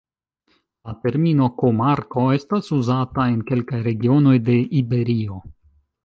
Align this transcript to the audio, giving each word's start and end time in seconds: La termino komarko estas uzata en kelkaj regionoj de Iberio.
La 0.89 0.93
termino 1.01 1.49
komarko 1.63 2.23
estas 2.37 2.71
uzata 2.77 3.25
en 3.33 3.35
kelkaj 3.51 3.81
regionoj 3.89 4.33
de 4.49 4.57
Iberio. 4.81 5.39